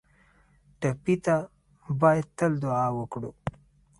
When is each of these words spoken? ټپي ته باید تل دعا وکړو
ټپي 0.79 1.15
ته 1.25 1.35
باید 2.01 2.25
تل 2.37 2.51
دعا 2.63 2.85
وکړو 2.97 3.31